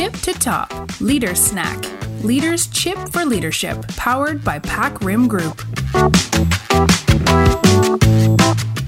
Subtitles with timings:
[0.00, 0.68] tip to top
[1.08, 1.78] leader snack
[2.30, 5.56] leaders chip for leadership powered by pack rim group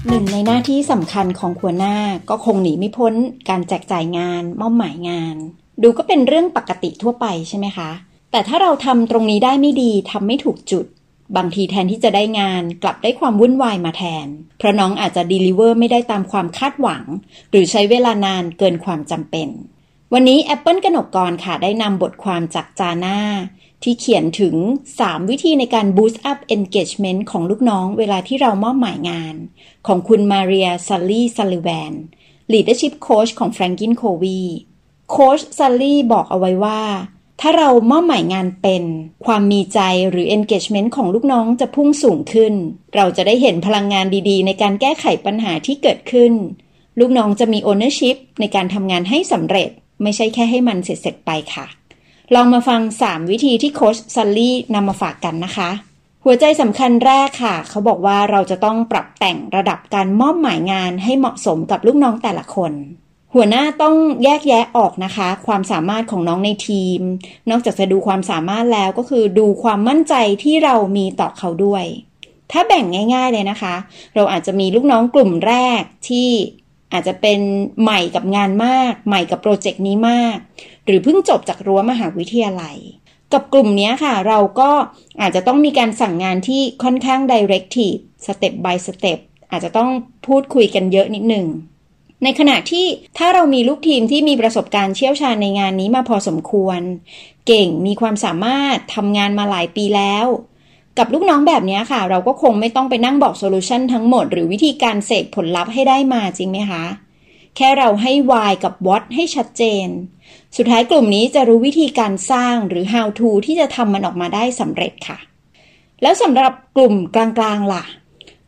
[0.09, 1.95] หนึ่งในหน้าที่สำคัญของหัวหน้า
[2.29, 3.13] ก็คงหนีไม่พ้น
[3.49, 5.35] การแจกจ่ายงานมอบหมายงาน
[5.83, 7.89] ดูก็เป็นเรื่องปกติทั่วไปใช่ไหมคะ
[8.31, 10.85] แต่ถ้าเราทำตรงนี้ได้ไม่ดีทำไม่ถูกจุด
[11.37, 14.27] บางทีแทนที่จะได้งานกลับได้ความวุ่นวายมาแทน
[14.57, 17.03] เพราะน้องอาจจะดีลิเวอร์ไม่ได้ตามความคาดหวัง
[17.51, 19.49] หรือใช้เวลานานเกินความจำเป็น
[20.15, 23.19] วันนี้ Apple กนกกรค่ะ ได้นำบทความจากจาน่า
[23.83, 24.55] ที่เขียนถึง
[24.93, 29.35] 3 วิธีในการ boost up engagement ของลูกน้องเวลาที่เรามอบหมายงาน
[29.87, 31.93] ของคุณมาเรียซัลลี่ซัลลิแวน
[32.53, 34.43] leadership coach ของ Franklin Covey
[35.09, 36.81] โค้ชซัลลี่บอกเอาไว้ว่า
[37.41, 38.83] ถ้าเรามอบหมายงานเป็น
[39.25, 42.53] ความมีใจหรือ engagement ของลูกน้องจะพุ่งสูงขึ้น
[42.95, 46.33] เราจะได้เห็นพลังงานดีๆ ในการแก้ไขปัญหาที่เกิดขึ้น
[46.99, 49.71] ลูกน้องจะมี ownership ในการทำงานให้สำเร็จ
[50.01, 51.65] ไม่ใช่แค่ให้มันเสร็จๆไปค่ะ
[52.33, 55.69] ลองมาฟัง 3 วิธีที่โค้ชซัลลี่นำมาฝากกันนะคะ
[56.25, 62.73] หัวใจสำคัญแรกค่ะ เขาบอกว่าเราจะต้องปรับแต่งระดับการมอบหมายงานให้เหมาะสมกับลูกน้องแต่ละคน
[63.35, 67.01] หัวหน้าต้องแยกแยะออกนะคะ ความสามารถของน้องในทีม
[67.49, 70.13] นอกจากจะดูความสามารถแล้วก็คือดูความมั่นใจ
[70.43, 71.85] ที่เรามีต่อเขาด้วย
[72.51, 73.75] ถ้าแบ่งง่าย ๆ เลยนะคะ
[74.15, 76.29] เราอาจจะมีลูกน้องกลุ่มแรกที่
[76.93, 77.39] อาจจะเป็น
[77.81, 80.37] ใหม่กับงานมาก ใหม่กับโปรเจกต์นี้มาก
[80.85, 82.77] หรือเพิ่งจบจากรั้วมหาวิทยาลัย
[83.33, 84.71] กับกลุ่มนี้ค่ะ เราก็
[85.21, 89.19] อาจจะต้องมีการสั่งงานที่ค่อนข้าง directive step by step
[89.51, 89.89] อาจจะต้อง
[90.27, 91.47] พูดคุยกันเยอะนิดหนึ่ง
[92.23, 92.85] ในขณะที่
[93.17, 96.81] ถ้าเรามีลูกทีมที่มีประสบการณ์เชี่ยวชาญในงานนี้มาพอสมควร
[97.47, 100.25] เก่งมีความสามารถทำงานมาหลายปีแล้ว
[100.97, 106.83] กับลูกน้องแบบนี้ค่ะ เราก็คงไม่ต้องไปนั่งบอกโซลูชันทั้งหมด หรือวิธีการเสกผลลัพธ์ให้ได้มาจริงไหมคะ
[107.55, 109.87] แค่เราให้ why กับ what ให้ชัดเจน
[110.57, 115.17] สุดท้ายกลุ่มนี้จะรู้วิธีการสร้างหรือ how to ที่จะทำมันออกมาได้สำเร็จค่ะ
[116.01, 117.83] แล้วสำหรับกลุ่มกลางๆล่ะ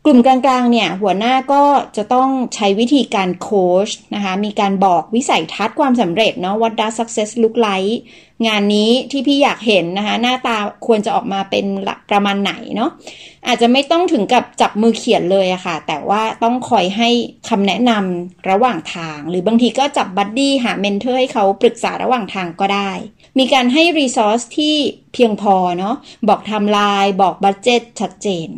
[0.04, 1.62] กลุ่มกลางๆ เนี่ยหัวหน้าก็
[1.96, 7.96] จะต้องใช้วิธีการโค้ชนะคะ มีการบอกวิสัยทัศน์ความสำเร็จเนาะ what does success look like
[8.46, 11.66] งานนี้ที่พี่อยากเห็นนะคะ หน้าตาควรจะออกมาเป็น
[12.10, 12.90] ประมาณไหนเนาะ
[13.46, 17.08] อาจจะไม่ต้องถึงกับจับมือเขียนเลยอะค่ะ แต่ว่าต้องคอยให้
[17.48, 22.90] คำแนะนำระหว่างทาง หรือบางทีก็จับ buddy หา mentor ให้เขาปรึกษาระหว่างทางก็ได้
[23.38, 24.76] มีการให้ resource ที่
[25.14, 25.94] เพียงพอเนาะ
[26.28, 28.48] บอกทม์ไลน์บอก budget ชัดเจน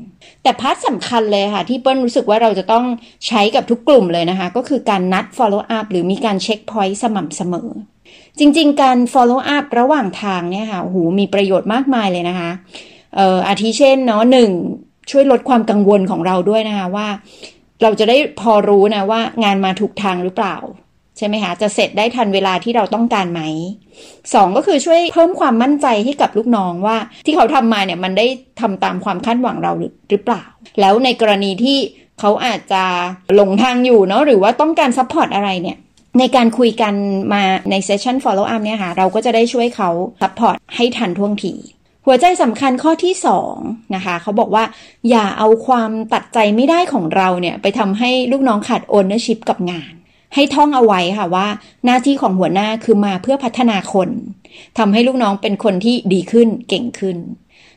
[0.43, 2.85] แต่ part สำคัญเลยค่ะ ที่เปิ้ลรู้สึกว่าเราจะต้อง
[3.27, 7.69] ใช้กับทุกกลุ่มเลยนะคะ ก็คือการนัด follow up หรือมีการเช็คพอยต์สม่ำเสมอ
[8.39, 12.51] จริง ๆ การ follow up ระหว่างทางเนี่ยค่ะหูมีประโยชน์มากมายเลยนะคะ
[13.17, 14.51] เอ่ออาทิเช่นเนาะหนึ่ง
[15.11, 17.09] ช่วยลดความกังวลของเราด้วยนะคะว่า
[17.83, 20.57] เราจะได้พอรู้นะว่างานมาถูกทางหรือเปล่า
[21.19, 23.41] ใช่ไหมคะจะเสร็จได้ทันเวลาที่เราต้องการไหม
[24.35, 26.97] สองก็คือช่วยเพิ่มความมั่นใจให้กับลูกน้องว่า
[27.27, 28.27] ที่เขาทำมาเนี่ยมันได้
[28.61, 29.73] ทำตามความคาดหวังเรา
[30.11, 30.43] หรือเปล่า
[30.81, 31.79] แล้วในกรณีที่
[32.21, 32.83] เขาอาจจะ
[33.35, 35.77] หลงทางอยู่เนาะหรือว่าต้องการ support อะไรเนี่ย
[36.19, 36.95] ในการคุยกัน
[37.33, 39.91] มาในเซสชัน follow up เนี่ยค่ะ เราก็จะได้ช่วยเขา
[40.23, 41.55] support ให้ทันท่วงที
[42.07, 43.15] หัวใจสำคัญข้อที่
[43.55, 44.65] 2นะคะเขาบอกว่า
[45.11, 49.93] อย่าเอาความตัดใจไม่ได้ของเราเนี่ย ไปทำให้ลูกน้องขาด ownership กับงาน
[50.35, 51.47] ให้ท่องเอาไว้ค่ะว่า
[51.85, 54.09] หน้าที่ของหัวหน้าคือมาเพื่อพัฒนาคน
[54.79, 57.17] ทำให้ลูกน้องเป็นคนที่ดีขึ้นเก่งขึ้น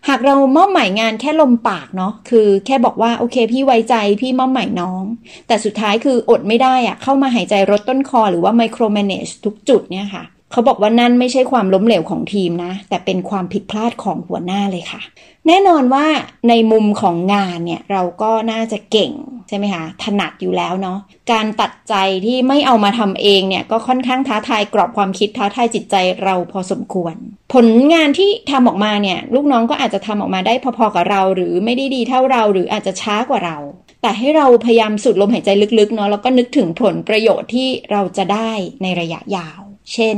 [0.07, 5.03] หากเรามอบหมายงานแค่ลมปากเนาะคือแค่บอกว่าโอเค พี่ไว้ใจพี่มอบหมายน้อง
[5.47, 15.01] แต่สุดท้ายคืออดไม่ได้อะเข้ามาหายใจรถต้นคอหรือว่าไมโครแมネจทุกจุดเนี่ยค่ะ เขาบอกว่านั่นไม่ใช่ความล้มเหลวของทีมนะ แต่เป็นความผิดพลาดของหัวหน้าเลยค่ะ
[15.47, 16.06] แน่นอนว่า
[16.50, 19.12] ในมุมของงานเนี่ยเราก็น่าจะเก่ง
[19.47, 21.00] ใช่ไหมคะถนัดอยู่แล้วเนาะ
[21.31, 21.95] การตัดใจ
[22.25, 27.16] ที่ไม่เอามาทำเองเนี่ยก็ค่อนข้างท้าทายกรอบความคิดท้าทายจิตใจเราพอสมควร
[27.53, 33.57] ผลงานที่ทำออกมาเนี่ยลูกน้องก็อาจจะทำออกมาได้พอๆกับเรา หรือไม่ได้ดีเท่าเราหรืออาจจะช้ากว่าเรา
[34.01, 38.51] แต่ให้เราพยายามสูดลมหายใจลึกๆเนาะแล้วก็นึกถึงผลประโยชน์ที่เราจะได้
[38.81, 39.62] ในระยะยาว
[39.94, 40.18] เช่น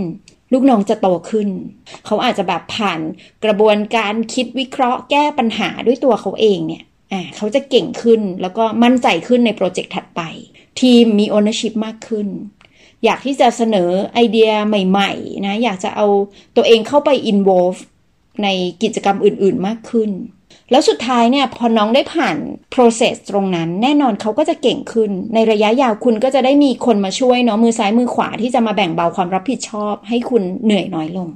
[0.53, 1.49] ลูกน้องจะโตขึ้น
[2.05, 2.99] เขาอาจจะแบบผ่าน
[3.45, 10.21] กระบวนการคิดวิเคราะห์แก้ปัญหาด้วยตัวเขาเองเนี่ยอ่าเขาจะเก่งขึ้นแล้วก็มั่นใจขึ้นใน project ถัดไป
[10.81, 12.27] ทีมมี ownership มากขึ้น
[13.03, 16.07] อยากที่จะเสนอไอเดียใหม่ๆนะอยากจะเอา
[16.55, 17.79] ตัวเองเข้าไป involve
[18.43, 18.47] ใน
[18.83, 20.09] กิจกรรมอื่นๆมากขึ้น
[20.73, 22.37] แล้วสุดท้ายเนี่ยพอน้องได้ผ่าน
[22.73, 31.29] process ตรงนั้น แน่นอนเขาก็จะเก่งขึ้น ในระยะยาวคุณก็จะได้มีคนมาช่วยเนาะมือซ้ายมือขวาที่จะมาแบ่งเบาความรับผิดชอบ ให้คุณเหนื่อยน้อยลง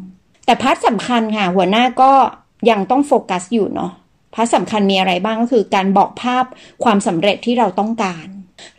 [0.45, 2.11] แต่ part สำคัญค่ะ หัวหน้าก็
[2.69, 3.91] ยังต้องโฟกัสอยู่เนาะ
[4.33, 6.45] พาร์ทสำคัญมีอะไรบ้างก็คือ การบอกภาพ
[6.83, 8.27] ความสำเร็จที่เราต้องการ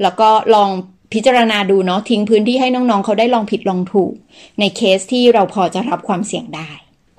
[0.03, 0.71] แล้วก็ลอง
[1.13, 4.13] พิจารณาดูเนาะทิ้งพื้นที่ให้น้องๆเขาได้ลองผิดลองถูก
[4.59, 6.71] ในเคสที่เราพอจะรับความเสี่ยงได้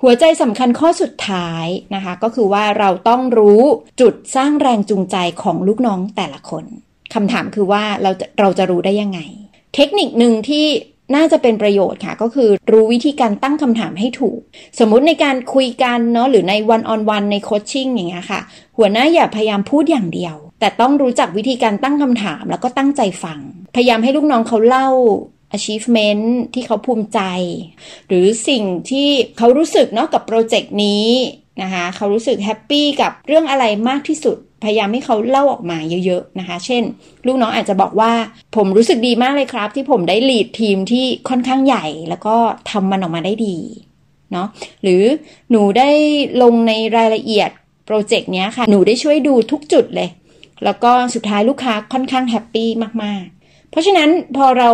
[0.02, 3.60] หัวใจสำคัญข้อสุดท้ายนะคะ ก็คือว่าเราต้องรู้
[4.00, 6.64] จุดสร้างแรงจูงใจของลูกน้องแต่ละคน
[7.14, 9.20] คำถามคือว่าเราจะเราจะรู้ได้ยังไง
[9.74, 10.66] เทคนิคหนึ่งที่
[11.14, 14.40] น่าจะเป็นประโยชน์ค่ะ ก็คือรู้วิธีการตั้งคำถามให้ถูก
[14.78, 18.40] สมมุติในการคุยกันเนาะหรือในวันออนวันในโคชชิ่งอย่างเงี้ยค่ะ
[18.76, 23.40] หัวหน้าอย่าพยายามพูดอย่างเดียว แต่ต้องรู้จักวิธีการตั้งคำถามแล้วก็ตั้งใจฟัง
[23.74, 24.88] พยายามให้ลูกน้องเขาเล่า
[25.56, 26.24] achievement
[26.54, 27.20] ที่เขาภูมิใจ
[28.08, 29.08] หรือสิ่งที่
[29.38, 31.08] เขารู้สึกเนาะกับโปรเจกต์นี้
[31.62, 36.82] นะคะเขารู้สึกแฮปปี้กับเรื่องอะไรมากที่สุด พยายามให้เขาเล่าออกมาเยอะๆนะคะ เช่น
[37.26, 38.12] ลูกน้องอาจจะบอกว่า
[38.56, 42.36] ผมรู้สึกดีมากเลยครับ ที่ผมได้ลีดทีมที่ค่อนข้างใหญ่ แล้วก็
[42.70, 43.56] ทำมันออกมาได้ดี
[44.32, 44.48] เนาะ
[44.82, 45.02] หรือ
[45.50, 45.90] หนูได้
[46.42, 47.50] ลงในรายละเอียด
[47.86, 50.08] โปรเจกต์นี้ค่ะ หนูได้ช่วยดูทุกจุดเลย
[50.64, 52.68] แล้วก็สุดท้ายลูกค้าค่อนข้าง happy
[53.04, 53.39] มากๆ
[53.70, 54.70] เพราะฉะนั้นพอเรา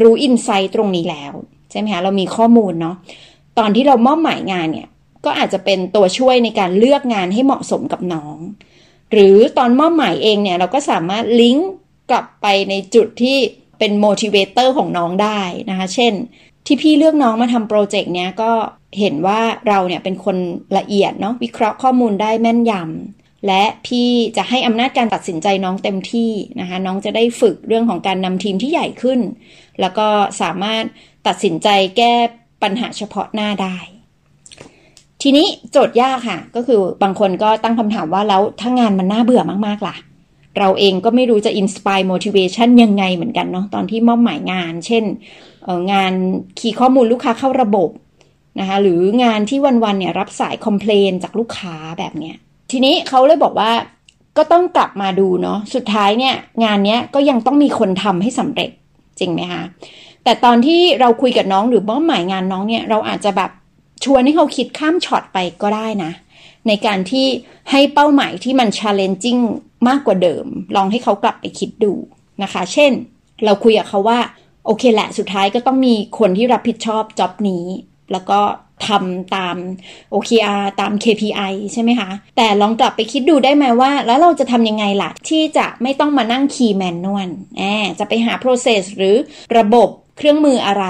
[0.00, 1.32] รู้ insight ตรงนี้แล้ว
[1.70, 2.96] ใช่ไหมคะเรามีข้อมูลเนาะ
[3.58, 4.88] ตอนที่เรามอบหมายงานเนี่ย
[5.24, 8.38] ก็อาจจะเป็นตัวช่วยในการเลือกงานให้เหมาะสมกับน้อง
[9.12, 11.70] หรือตอนมอบหมายเองเนี่ยเราก็สามารถลิงก์
[12.10, 13.36] กลับไปในจุดที่
[13.78, 15.40] เป็น motivator ของน้องได้
[15.70, 16.12] นะคะ เช่น
[16.66, 18.52] ที่พี่เลือกน้องมาทำโปรเจกต์เนี้ยก็
[19.00, 20.36] เห็นว่าเราเนี่ยเป็นคน
[20.78, 29.20] ละเอียดเนาะวิเคราะห์ข้อมูลได้แม่นยำ และพี่จะให้อำนาจการตัดสินใจน้องเต็มที่นะคะ น้องจะได้ฝึกเรื่องของการนำทีมที่ใหญ่ขึ้น
[29.80, 30.06] แล้วก็
[30.42, 30.84] สามารถ
[31.26, 32.14] ตัดสินใจแก้
[32.62, 33.76] ปัญหาเฉพาะหน้าได้
[35.22, 39.96] ทีนี้โจทย์ยากค่ะ ก็คือบางคนก็ตั้งคำถามว่าแล้วถ้างานมันน่าเบื่อมากๆล่ะ
[40.58, 45.04] เราเองก็ไม่รู้จะ inspire motivation ยังไงเหมือนกันเนาะตอนที่มอบหมายงาน เช่น
[45.92, 46.12] งาน
[46.58, 47.90] คีย์ข้อมูลลูกค้าเข้าระบบ
[48.60, 52.36] นะคะหรืองานที่วันๆเนี่ยรับสาย complain จากลูกค้าแบบเนี้ย
[52.70, 53.72] ทีนี้เขาเลยบอกว่า
[54.36, 56.34] ก็ต้องกลับมาดูเนาะสุดท้ายเนี่ย
[56.64, 58.70] งานเนี้ยก็ยังต้องมีคนทำให้สำเร็จ
[59.18, 59.62] จริงไหมคะ
[60.24, 63.50] แต่ตอนที่เราคุยกับน้องหรือมอบหมายงานน้องเนี่ยเราอาจจะแบบ
[64.04, 66.12] ชวนให้เขาคิดข้ามช็อตไปก็ได้นะ
[66.68, 67.26] ในการที่
[67.70, 69.42] ให้เป้าหมายที่มัน challenging
[69.88, 70.46] มากกว่าเดิม
[70.76, 71.92] ลองให้เขากลับไปคิดดู
[72.42, 72.92] นะคะ เช่น
[73.44, 74.18] เราคุยกับเขาว่า
[74.66, 77.64] โอเคแหละสุดท้ายก็ต้องมีคนที่รับผิดชอบจ็อบนี้
[78.12, 78.40] แล้วก็
[78.86, 79.56] ทำตาม
[80.14, 87.28] OKR ตาม KPI ใช่ไหมคะ แต่ลองกลับไปคิดดูได้ไหมว่า แล้วเราจะทำยังไงล่ะ ที่จะไม่ต้องมานั่งคีย์แมนนวล
[87.58, 89.16] แอบจะไปหา process หรือ
[89.58, 90.84] ระบบเครื่องมืออะไร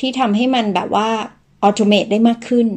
[0.00, 1.08] ที่ทำให้มันแบบว่า
[1.62, 2.68] automate ได้มากขึ้น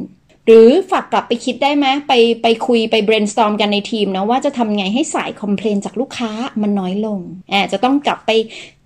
[0.46, 2.12] หรือฝากกลับไปคิดได้ไหมไป
[2.42, 6.30] ไปคุยไป brainstorm กันในทีมนะว่าจะทำไงให้สาย complain จากลูกค้า
[6.62, 7.20] มันน้อยลง
[7.52, 8.30] อาจจะต้องกลับไป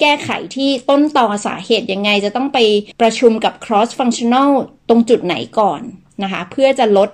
[0.01, 2.59] แก้ไขที่ต้นตอสาเหตุยังไง จะต้องไป
[3.01, 4.51] ประชุมกับ cross functional
[4.89, 5.81] ตรงจุดไหนก่อน
[6.23, 7.09] นะคะ เพื่อจะลด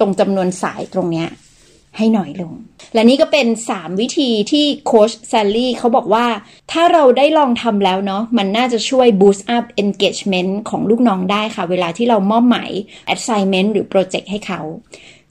[0.00, 1.28] ตรงจำนวนสายตรงเนี้ย
[1.96, 2.52] ให้น้อยลง
[2.94, 6.26] และนี่ก็เป็น 3 วิธีที่โค้ชแซลลี่เขาบอกว่า
[6.72, 12.70] ถ้าเราได้ลองทำแล้วเนาะมันน่าจะช่วย boost up engagement ของลูกน้องได้ค่ะ เวลาที่เรามอบหมาย
[13.14, 14.60] assignment หรือโปรเจกต์ให้เขา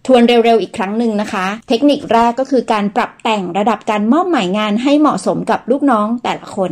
[0.05, 6.71] ทวนเร็วๆ อีกครั้งหนึ่งนะคะ เทคนิคแรกก็คือการปรับแต่งระดับการมอบหมายงานให้เหมาะสมกับลูกน้องแต่ละคน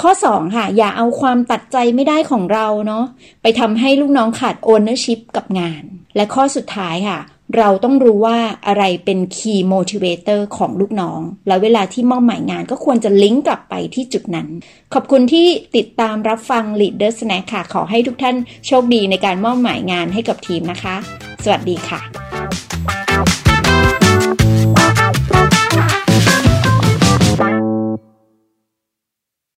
[0.00, 3.04] ข้อ 2 ค่ะ อย่าเอาความตัดใจไม่ได้ของเราเนาะ
[3.42, 5.82] ไปทำให้ลูกน้องขาด ownership กับงาน
[6.16, 7.20] และข้อสุดท้ายค่ะ
[7.56, 14.48] เราต้องรู้ว่าอะไรเป็น key motivator ของลูกน้อง แล้วเวลาที่มอบหมายงานก็ควรจะลิงก์กลับไปที่จุดนั้น
[14.94, 18.36] ขอบคุณที่ติดตามรับฟัง Leader Snack ค่ะ ขอให้ทุกท่าน
[18.66, 20.96] โชคดีในการมอบหมายงานให้กับทีมนะคะ
[21.44, 22.00] สวัสดีค่ะ